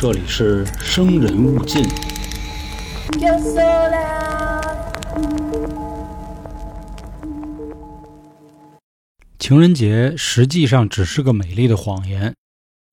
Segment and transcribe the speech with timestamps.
[0.00, 1.82] 这里是生人勿近。
[9.40, 12.32] 情人节实际上只是个美丽的谎言，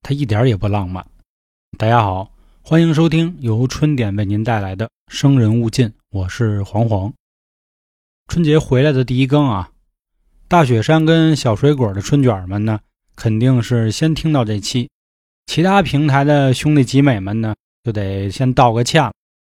[0.02, 1.06] 它一点也不浪漫。
[1.78, 2.32] 大家好，
[2.64, 7.14] 欢迎收听由春点为您带来的《生人勿近》，我是黄黄。
[8.28, 9.70] 春节回来的第一更啊，
[10.48, 12.80] 大雪山跟小水果的春卷们呢，
[13.16, 14.90] 肯定是先听到这期。
[15.46, 19.12] 其他平台的兄弟集美们呢，就得先道个歉了。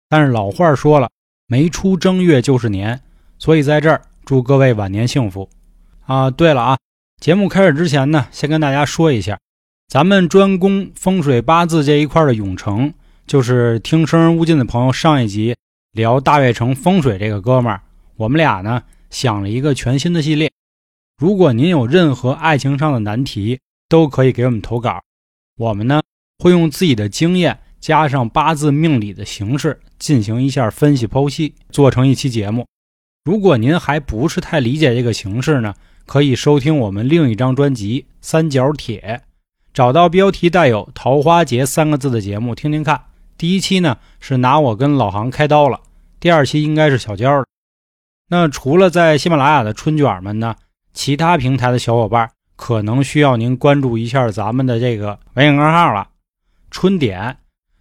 [0.08, 1.10] 但是老话说了，
[1.46, 3.00] 没出正月就是年，
[3.38, 5.48] 所以在这儿祝各位晚年幸福。
[6.06, 6.78] 啊，对了啊，
[7.20, 9.38] 节目开始之前呢，先跟大家说一下，
[9.88, 12.92] 咱们专攻风水八字这一块的永成，
[13.26, 15.54] 就是听生人勿近的朋友上一集
[15.92, 17.82] 聊大悦城风水这个哥们儿，
[18.16, 20.50] 我们俩呢想了一个全新的系列。
[21.18, 23.58] 如果您有任何爱情上的难题，
[23.88, 25.02] 都可以给我们投稿，
[25.58, 26.00] 我们呢
[26.38, 32.66] 会用自己的经验加上八字命理的形式进行一下分析剖析，做成一期节目。
[33.24, 35.74] 如果您还不是太理解这个形式呢？
[36.06, 39.20] 可以收听我们另一张专辑《三角铁》，
[39.74, 43.02] 找到标题带有“桃花劫”三个字的节目听听看。
[43.36, 45.80] 第一期呢是拿我跟老杭开刀了，
[46.18, 47.46] 第二期应该是小娇的。
[48.30, 50.56] 那除了在喜马拉雅的春卷们呢，
[50.94, 56.08] 其他平台的小伙伴可能需要您关注一下咱们的这个微信公号了。
[56.70, 57.38] 春点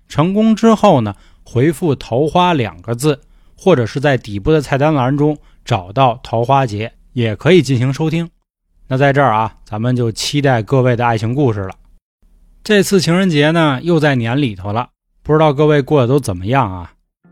[0.07, 3.19] 成功之后呢，回复“桃花”两个字，
[3.57, 6.93] 或者是在底部的菜单栏中找到“桃花劫”。
[7.17, 8.29] 也可以进行收听。
[8.87, 11.71] 那在这儿啊，咱们就期待各位的爱情故事了。
[12.63, 14.89] 这次情人节呢，又在年里头了，
[15.23, 16.91] 不知道各位过得都怎么样啊？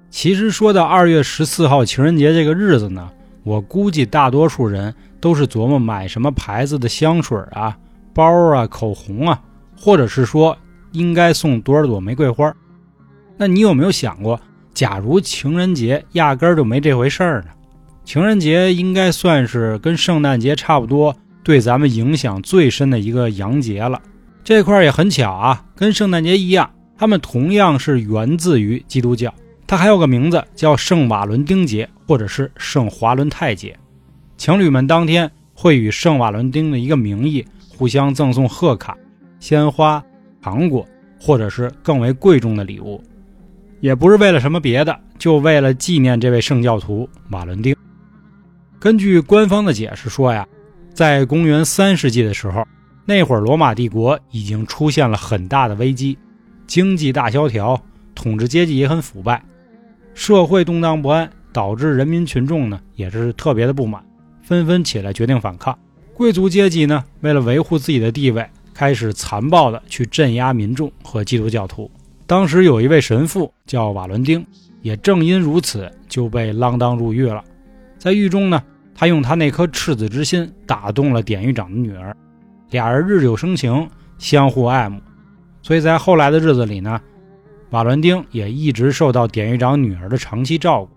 [0.10, 3.12] 其实说到二月十四号情人节这个日子呢，
[3.44, 7.76] 我估计大多数人都是琢磨买什么牌子的香水啊、
[8.14, 8.24] 包
[8.54, 9.42] 啊、口红啊，
[9.76, 10.56] 或者是说
[10.92, 12.56] 应该送多少朵玫瑰花。
[13.36, 14.40] 那你有没有想过，
[14.72, 17.48] 假如情人节压根儿就没这回事儿呢？
[18.04, 24.00] 情人节应该算是跟圣诞节差不多，对咱们影响最深的一个洋节了。
[24.44, 29.34] 这块儿也很巧啊，跟圣诞节一样，他们同样是源自于基督教。
[29.66, 33.76] 它还有个名字叫圣瓦伦丁节，或者是圣华伦泰节。
[34.38, 38.98] 情侣们当天会以圣瓦伦丁的一个名义互相赠送贺卡、
[39.40, 40.04] 鲜花、
[40.42, 40.86] 糖果，
[41.20, 43.02] 或者是更为贵重的礼物，
[43.80, 47.76] 也不是为了什么别的，就为了纪念这位圣教徒瓦伦丁。
[48.80, 50.46] 根据官方的解释说呀，
[50.94, 52.68] 在公元三世纪的时候，
[53.06, 56.18] 那会儿罗马帝国已经出现了很大的危机，
[56.68, 57.82] 经济大萧条，
[58.14, 59.44] 统治阶级也很腐败，
[60.14, 64.04] 社会动荡不安，导致人民群众呢也是特别的不满，
[64.46, 65.78] 纷纷起来决定反抗。
[66.14, 71.92] 贵族阶级呢，为了维护自己的地位，开始残暴的去镇压民众和基督教徒。
[72.26, 74.46] 当时有一位神父叫瓦伦丁，
[74.82, 77.44] 也正因如此就被锒铛入狱了。
[77.98, 78.64] 在狱中呢。
[78.98, 82.16] 他用他那颗赤子之心打动了典狱长的女儿，
[82.70, 85.02] 俩人日久生情，相互爱慕。
[85.62, 87.02] 所以在后来的日子里呢，
[87.72, 90.92] 瓦伦丁也一直受到典狱长女儿的长期照顾。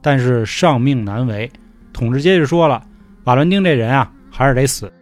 [0.00, 1.52] 但是上命难违，
[1.96, 2.86] 统治阶级说了，
[3.24, 4.92] 瓦伦丁这人啊还是得死。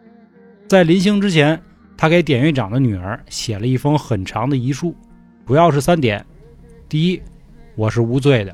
[0.69, 1.61] 在临行之前，
[1.97, 4.95] 他给典狱长的女儿写了一封很长的遗书，
[5.45, 6.25] 主要是三点：
[6.89, 7.21] 第一，
[7.75, 8.53] 我是无罪的；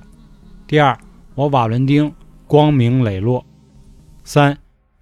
[0.67, 0.97] 第二，
[1.35, 2.11] 我瓦伦丁
[2.47, 3.45] 光明磊落。
[4.25, 4.57] 三，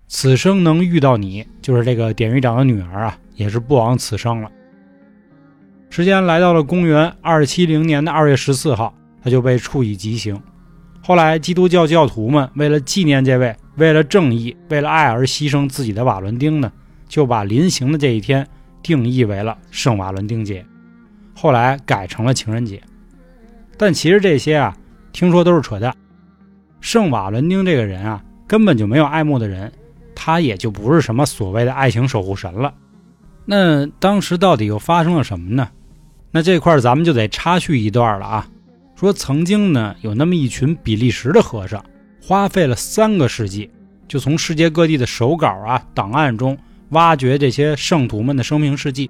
[0.09, 4.51] 此生能遇到你，就是这个典狱长的女儿啊，也是不枉此生了。
[5.91, 10.43] 时间来到了公元二七零年的二月十四号，他就被处以极刑。
[11.09, 16.71] 后来，基督教教徒们为了纪念这位为了正义、为了爱而牺牲自己的瓦伦丁呢，
[17.09, 18.47] 就把临行的这一天
[18.83, 20.63] 定义为了圣瓦伦丁节，
[21.35, 22.79] 后来改成了情人节。
[23.79, 24.77] 但其实这些啊，
[25.11, 25.97] 听说都是扯淡。
[26.83, 28.23] 圣瓦伦丁这个人啊。
[28.47, 29.73] 根本就没有爱慕的人，
[30.15, 32.75] 他也就不是什么所谓的爱情守护神了。
[33.47, 35.69] 那当时到底又发生了什么呢？
[36.31, 38.47] 那这块咱们就得插叙一段了啊。
[38.99, 41.85] 说曾经呢，有那么一群比利时的和尚，
[42.21, 43.71] 花费了三个世纪，
[44.09, 46.59] 就从世界各地的手稿啊、档案中
[46.89, 49.09] 挖掘这些圣徒们的生平事迹。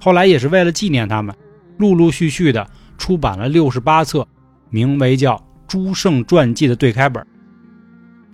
[0.00, 1.32] 后来也是为了纪念他们，
[1.78, 4.26] 陆陆续续的出版了六十八册，
[4.70, 5.36] 名为叫
[5.68, 7.24] 《诸圣传记》的对开本。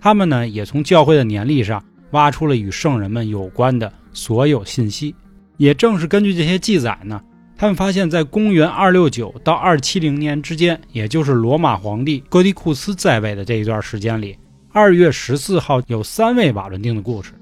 [0.01, 1.83] 他们呢，也从教会的年历上
[2.13, 5.13] 挖出了与圣人们有关的所有信息。
[5.57, 7.21] 也正是根据这些记载呢，
[7.59, 14.37] 他们发现，在公元二六九到二七零年之间，也就是罗马皇帝哥迪库斯在位的这一段时间里，
[14.71, 17.33] 二月十四号有三位瓦伦丁的故事。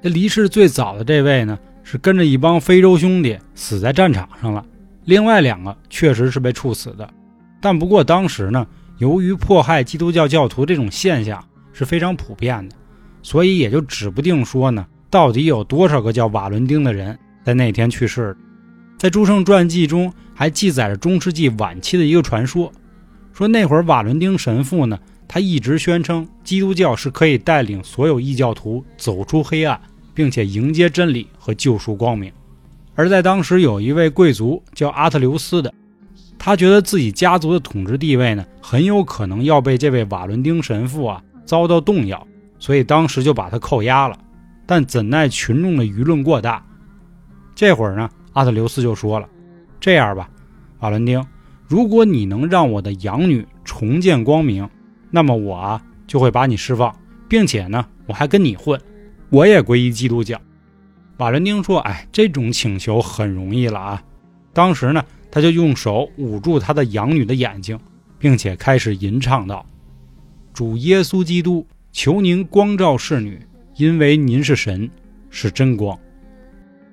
[0.00, 4.64] 这离世最早的这位呢，是跟着一帮非洲兄弟死在战场上了。
[5.06, 7.10] 另外两个确实是被处死的。
[7.60, 8.64] 但不过当时呢，
[8.98, 12.76] 由于迫害基督教教徒这种现象是非常普遍的，
[13.24, 18.36] 所以也就指不定说呢，到底有多少个叫瓦伦丁的人在那天去世。
[19.04, 22.72] 在朱胜传记中还记载着中世纪晚期的一个传说，
[23.34, 24.98] 说那会儿瓦伦丁神父呢，
[25.28, 29.78] 他一直宣称基督教是可以带领所有异教徒走出黑暗，
[30.14, 32.32] 并且迎接真理和救赎光明。
[32.94, 35.70] 而在当时有一位贵族叫阿特留斯的，
[36.38, 42.26] 他觉得自己家族的统治地位呢，很有可能要被这位瓦伦丁神父啊遭到动摇，
[42.58, 44.18] 所以当时就把他扣押了。
[44.64, 46.64] 但怎奈群众的舆论过大，
[47.54, 48.08] 这会儿呢。
[48.34, 49.28] 阿特留斯就说了
[49.80, 50.28] ：“这样吧，
[50.80, 51.24] 瓦伦丁，
[51.66, 54.68] 如果你能让我的养女重见光明，
[55.10, 56.94] 那么我啊就会把你释放，
[57.28, 58.78] 并且呢，我还跟你混，
[59.30, 60.38] 我也皈依基督教。”
[61.18, 64.02] 瓦伦丁说：“哎，这种请求很容易了啊。”
[64.52, 67.78] 当时呢，他就用手捂住他的养女的眼睛，
[68.18, 69.64] 并且开始吟唱道
[70.52, 73.40] ：“主耶稣基督，求您光照侍女，
[73.76, 74.90] 因为您是神，
[75.30, 75.96] 是真光。”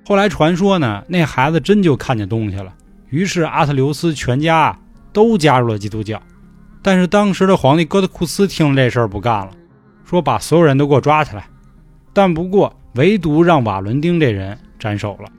[0.04, 2.74] 后来传说呢，那孩子真就看见东西了。
[3.08, 4.76] 于是阿特留斯全家
[5.12, 6.20] 都加入了基督教。
[6.82, 9.50] 但是当时的皇帝哥特库斯听了这事儿不干了，
[10.04, 11.46] 说把所有人都给我抓起来。
[12.12, 15.30] 但不过唯独让瓦伦丁这人斩首了。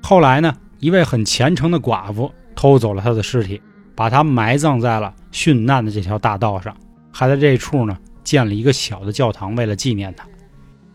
[0.00, 3.60] 后来呢，一位很虔诚的寡妇偷走了他的尸体，
[3.96, 6.76] 把他埋葬在了殉难的这条大道上，
[7.10, 10.24] 还在这处呢建了一个小的教堂，为了纪念他。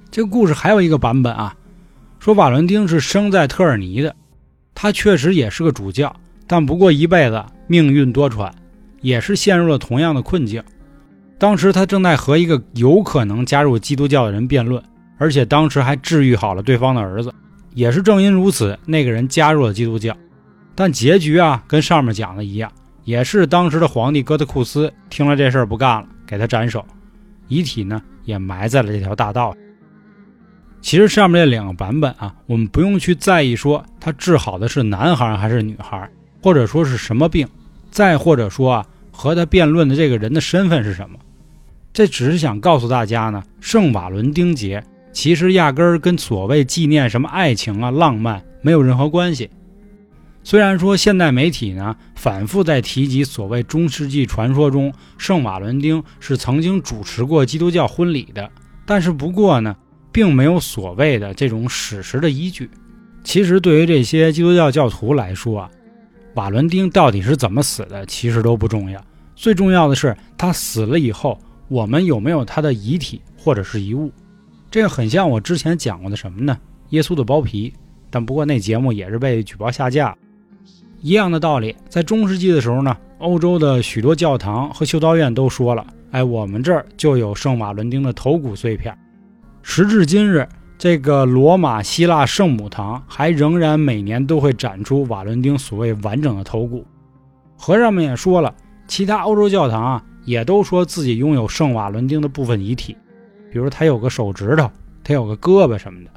[0.09, 1.53] 这个故事还有一个版本啊。
[2.19, 4.15] 说瓦伦丁是生在特尔尼的，
[4.73, 6.13] 他确实也是个主教，
[6.45, 8.51] 但不过一辈子命运多舛，
[9.01, 10.61] 也是陷入了同样的困境。
[11.37, 14.81] 当时他正在和一个有可能加入基督教的人辩论，
[15.17, 17.33] 而且当时还治愈好了对方的儿子。
[17.73, 20.17] 也是正因如此，那个人加入了基督教，
[20.73, 22.71] 但结局啊，跟上面讲的一样，
[23.03, 26.83] 也是当时的皇帝哥特库斯听了这事儿不干了，给他斩首，
[27.47, 29.61] 遗体呢也埋在了这条大道上。
[30.88, 36.10] 其实上面这两个版本啊，我们不用去在意说他治好的是男孩还是女孩，
[36.42, 37.45] 或者说是什么病，
[37.92, 41.19] 再或者说啊和他辩论的这个人的身份是什么。
[41.92, 44.81] 这只是想告诉大家呢，圣瓦伦丁节
[45.12, 49.50] 其实压根儿跟所谓纪念什么爱情啊、浪漫没有任何关系。
[50.42, 58.50] 虽然说现代媒体呢反复在提及所谓中世纪传说中圣瓦伦丁是曾经主持过基督教婚礼的，
[58.86, 59.75] 但是不过呢。
[60.17, 62.67] 并没有所谓的这种史实的依据。
[63.23, 65.69] 其实，对于这些基督教教徒来说啊，
[66.33, 68.99] 瓦伦丁到底是怎么死的，其实都不重要。
[69.35, 74.11] 最重要的是他死了以后，我们有没有他的遗体或者是遗物。
[74.71, 76.57] 这个很像我之前讲过的什么呢？
[76.89, 77.71] 耶稣的包皮。
[78.09, 80.17] 但不过那节目也是被举报下架。
[80.99, 88.97] 一样的道理，在中世纪的时候呢，欧洲的许多教堂和修道院都说了：“哎，我们这儿就有圣瓦伦丁的头骨碎片。”
[89.69, 90.47] 时至今日，
[90.77, 96.85] 这个罗马希腊圣母堂还仍然每年都会展出瓦伦丁所谓完整的头骨。
[97.57, 98.55] 和尚们也说了，
[98.87, 102.95] 其他欧洲教堂啊，也都说自己拥有圣瓦伦丁的部分遗体，
[103.51, 104.71] 比如他有个手指头，
[105.03, 106.09] 他有个胳膊什么的。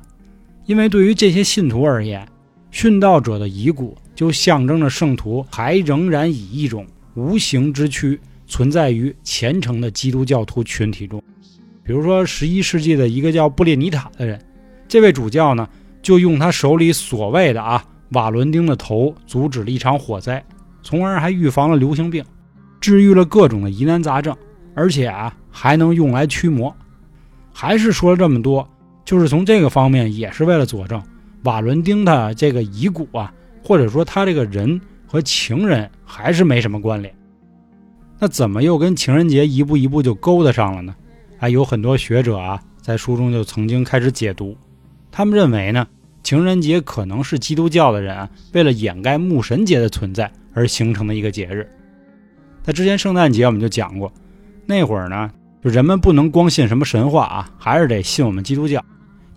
[0.64, 2.26] 因为对于这些信徒而言，
[2.72, 11.20] 殉道者的遗骨就象征着圣徒还仍然以一种无形之躯存在于虔诚的基督教徒群体中。
[11.90, 14.40] 比如说，十一世纪的一个叫布列尼塔的人，
[14.86, 15.68] 这位主教呢，
[16.00, 20.40] 就用他手里所谓的啊瓦伦丁的头阻止了一场火灾，
[20.84, 22.24] 从而还预防了流行病，
[22.80, 24.36] 治愈了各种的疑难杂症，
[24.72, 26.72] 而且啊还能用来驱魔。
[27.52, 28.70] 还是说了这么多，
[29.04, 31.02] 就是从这个方面也是为了佐证
[31.42, 37.12] 瓦伦丁他这个遗骨啊，或者说他这个人和情人还是没什么关联。
[38.20, 40.94] 那怎么又跟情人节一步一步就勾搭上了呢？
[41.40, 44.54] 还有很多学者啊，在书中就曾经开始解读，
[45.10, 45.86] 他们认为呢，
[46.22, 51.66] 情人节可能是基督教的人啊，为了掩盖牧神节的存在而形成的一个节日。
[52.62, 54.12] 在之前圣诞节我们就讲过，
[54.66, 55.30] 那会儿呢，
[55.64, 58.84] 就人们不能光信什么神话啊，还是得信我们基督教，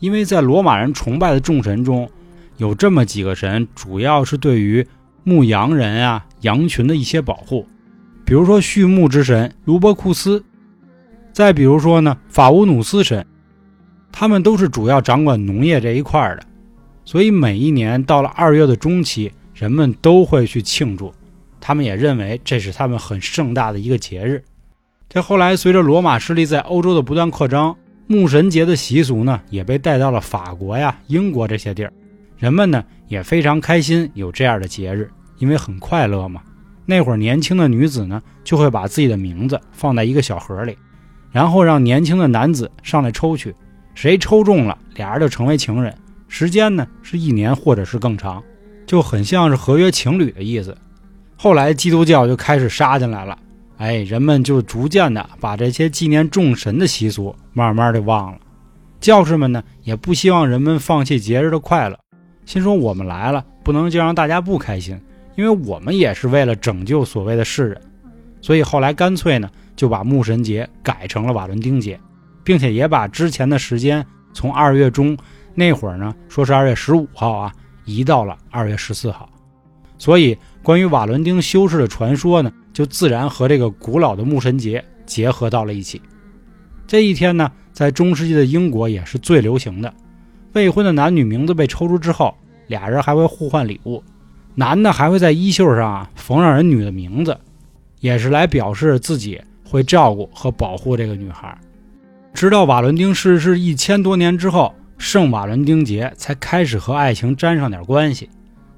[0.01, 2.10] 因为在罗马人崇拜的众神中，
[2.57, 4.86] 有这么几个神，主要是对于
[5.24, 7.65] 牧羊人啊、羊群的一些保护，
[8.25, 10.43] 比如说畜牧之神卢伯库斯。
[11.34, 13.25] 再比如说呢，法乌努斯神，
[14.12, 16.46] 他们都是主要掌管农业这一块的，
[17.04, 21.12] 所以每一年到了二月的中期，人们都会去庆祝，
[21.60, 24.44] 他们也认为这是他们很盛大的一个节日。
[25.10, 27.75] 这后来随着罗马势力在欧洲的不断扩张，
[28.06, 31.92] 牧神节的习俗呢也被带到了法国呀、英国这些地儿，
[32.38, 35.10] 人们呢也非常开心有这样的节日，
[35.40, 36.42] 因为很快乐嘛。
[36.86, 40.78] 那会儿年轻的女子呢，就会把自己的名字放在一个小盒里，
[41.34, 43.54] 然后让年轻的男子上来抽取，
[43.96, 45.94] 谁抽中了，俩人就成为情人。
[46.28, 48.42] 时间呢是一年或者是更长，
[48.86, 50.78] 就很像是合约情侣的意思。
[51.36, 53.38] 后来基督教就开始杀进来了，
[53.78, 58.38] 哎，人们就逐渐的把这些纪念众神的习俗慢慢的忘了。
[59.02, 62.00] 教士们呢也不希望人们放弃节日的快乐，
[62.46, 64.98] 心说我们来了，不能就让大家不开心。
[65.36, 67.82] 因为我们也是为了拯救所谓的世人，
[68.40, 72.00] 所以后来干脆呢就把牧神节改成了瓦伦丁节，
[72.44, 75.18] 并且也把之前的时间从二月中
[75.56, 77.53] 那会儿呢说是二月十五号啊
[77.86, 79.30] 移到了二月十四号，
[79.98, 86.01] 所以关于瓦伦丁修士的传说呢就自然和这个古老的牧神节结合到了一起。
[86.88, 89.94] 这一天呢在中世纪的英国也是最流行的，
[90.53, 92.36] 未婚的男女名字被抽出之后，
[92.68, 94.03] 俩人还会互换礼物。
[94.56, 97.36] 男的还会在衣袖上啊缝上人女的名字，
[98.01, 99.42] 也是来表示自己
[99.74, 101.58] 会照顾和保护这个女孩。
[102.32, 108.30] 直到瓦伦丁逝世一千多年之后，圣瓦伦丁节才开始和爱情沾上点关系。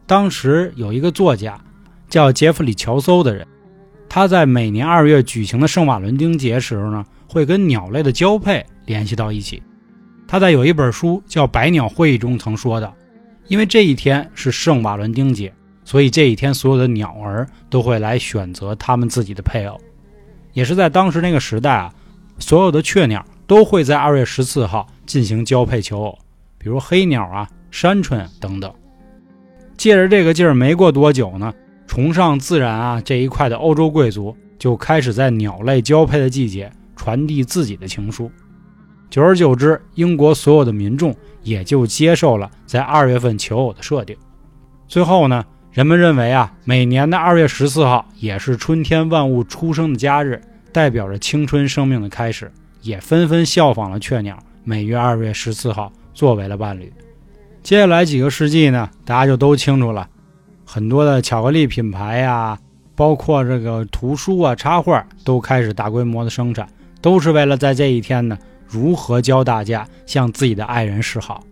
[0.06, 1.60] 当时有一个作家
[2.08, 3.46] 叫杰弗里·乔叟的人，
[4.08, 9.62] 他在每年二月举行的圣瓦伦丁节时候呢，会跟鸟类的交配联系到一起。
[10.26, 12.96] 他在有一本书叫《百鸟会议》中曾说道
[13.50, 15.52] ：“因为这一天是圣瓦伦丁节。”
[15.84, 19.80] 所以这一天，所有的鸟儿都会来选择他们自己的配偶，
[20.56, 21.94] 也是在当时那个时代啊，
[22.40, 26.18] 所有的雀鸟都会在二月十四号进行交配求偶，
[26.58, 28.74] 比如黑鸟啊、山鹑等等。
[29.76, 31.54] 借着这个劲儿，没过多久呢，
[31.86, 38.32] 崇尚自然啊这一块的欧洲贵族就开始在鸟类交配的季节传递自己的情书，
[39.10, 44.16] 久而久之，英国所有的民众也就接受了在二月份求偶的设定。
[44.88, 45.44] 最后呢。
[45.76, 50.42] 人们认为啊，每年的二月十四号也是春天万物出生的佳日，
[50.72, 52.50] 代表着青春生命的开始，
[52.82, 56.94] 也纷纷效仿了雀鸟，每月二月十四号作为了伴侣。
[57.62, 60.08] 接下来几个世纪呢，大家就都清楚了，
[60.64, 62.58] 很多的巧克力品牌呀，
[62.96, 66.66] 包括这个图书啊、插画都开始大规模的生产，
[67.02, 71.44] 都是为了在这一天呢，如何教大家向自己的爱人示好。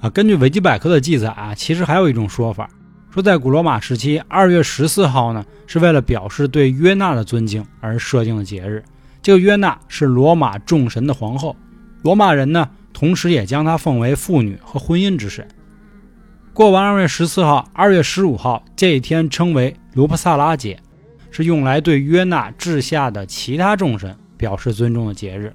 [0.00, 2.66] 啊，根据维基百科的记载啊，其实还有一种说法。
[3.12, 8.82] 说，在古罗马时期，二月十四号呢，是为了表示对约纳的尊敬而设定的节日。
[9.20, 11.54] 这个约纳是罗马众神的皇后，
[12.00, 15.46] 罗马人呢，同时也将她奉为妇女和婚姻之神。
[16.54, 20.80] 过完二月十四号，二月十五号这一天称为卢普萨拉节，
[21.30, 25.52] 是用来对约纳治下的其他众神表示尊重的节日。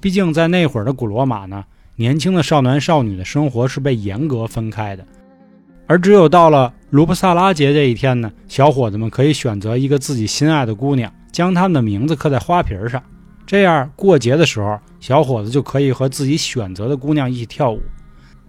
[0.00, 1.64] 毕竟在那会儿的古罗马呢，
[1.94, 5.06] 年轻的少男少女的生活是被严格分开的。
[5.90, 13.02] 而只有到了卢布萨拉节这一天呢，小伙子们可以选择一个自己心爱的姑娘，将他们的名字刻在花瓶上，
[13.44, 17.82] 这样过节的时候，小伙子就可以和自己选择的姑娘一起跳舞。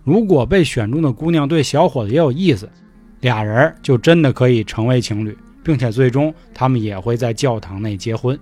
[0.04, 2.70] 如果被选中的姑娘对小伙子也有意思，
[3.22, 8.40] 俩人就真的可以成为情侣，并且最终他们也会在教堂内结婚。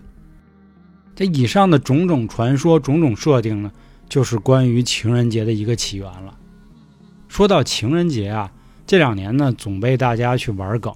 [1.15, 3.72] 这以上的种种传说、种种设定呢，
[4.10, 6.38] 就是关于情人节的一个起源了。
[7.29, 8.51] 说到情人节啊。
[8.89, 10.91] 这两年呢，总被大家去玩梗。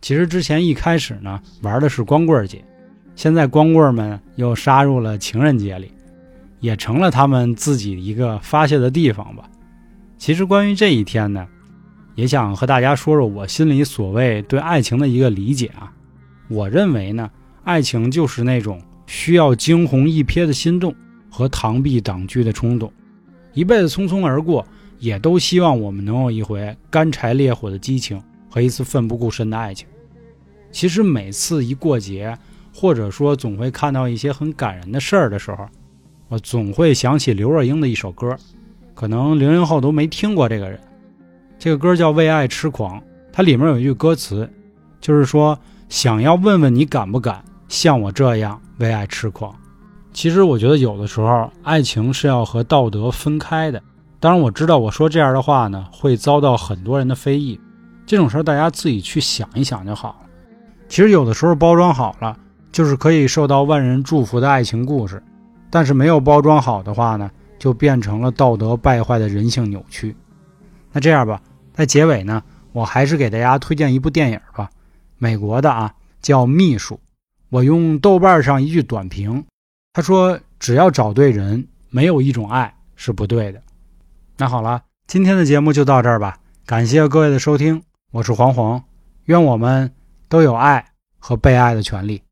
[0.00, 2.64] 其实之前一开始呢，玩的是光棍节，
[3.16, 5.92] 现在光棍们又杀入了情人节里，
[6.60, 9.44] 也成了他们自己一个发泄的地方吧。
[10.16, 11.46] 其实关于这一天呢，
[12.14, 15.92] 也想和大家说说我心里所谓对爱情的一个理解啊。
[16.48, 17.30] 我认为呢，
[17.62, 20.94] 爱情就是那种需要惊鸿一瞥的心动
[21.28, 22.90] 和螳臂挡车的冲动，
[23.52, 24.66] 一辈子匆匆而过。
[25.04, 28.18] 也都希望我们能有一回干柴烈火的激情
[28.48, 29.86] 和一次奋不顾身的爱情。
[30.72, 32.34] 其实每次一过节，
[32.74, 35.68] 或者说总会看到一些很感人的事儿的时候，
[36.28, 38.34] 我总会想起刘若英的一首歌，
[38.94, 40.80] 可能零零后都没听过这个人。
[41.58, 42.98] 这个歌叫《为爱痴狂》，
[43.30, 44.50] 它里面有一句歌词，
[45.02, 45.58] 就是说
[45.90, 49.54] 想要问问你敢不敢像我这样为爱痴狂。
[50.14, 53.82] 其实我觉得有的时候爱情是要和道德分开的。
[54.24, 57.60] 当然我知道我说这样的话呢，会遭到很多人的非议。
[58.06, 60.30] 这种事儿大家自己去想一想就好了。
[60.88, 62.34] 其实有的时候包装好了，
[62.72, 65.18] 就是可以受到万人祝福的爱情故事；
[65.68, 70.16] 但是没有包装好的话呢，就变成了道德败坏的人性扭曲。
[70.90, 71.42] 那这样吧，
[71.74, 74.70] 在结尾呢，我还是给大家推荐一部电影吧，
[75.18, 76.94] 美国的啊，叫《秘书》。
[77.50, 79.44] 我用豆瓣上一句短评，
[79.92, 83.60] 他说：“只要找对人，没有一种爱是不对的。”
[84.36, 86.38] 那好了今天的节目就到这儿吧。
[86.66, 88.82] 感谢各位的收听我是黄黄
[89.24, 89.94] 愿我们
[90.28, 90.84] 都有爱
[91.18, 92.22] 和被爱的权利。